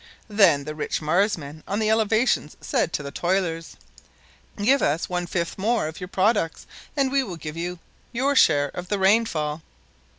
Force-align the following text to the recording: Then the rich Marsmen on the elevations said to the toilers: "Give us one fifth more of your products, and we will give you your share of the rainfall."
Then 0.31 0.63
the 0.63 0.73
rich 0.73 0.99
Marsmen 0.99 1.61
on 1.67 1.77
the 1.77 1.91
elevations 1.91 2.57
said 2.59 2.91
to 2.93 3.03
the 3.03 3.11
toilers: 3.11 3.77
"Give 4.57 4.81
us 4.81 5.07
one 5.07 5.27
fifth 5.27 5.59
more 5.59 5.87
of 5.87 5.99
your 6.01 6.07
products, 6.07 6.65
and 6.97 7.11
we 7.11 7.21
will 7.21 7.35
give 7.37 7.55
you 7.55 7.77
your 8.11 8.35
share 8.35 8.69
of 8.69 8.87
the 8.87 8.97
rainfall." 8.97 9.61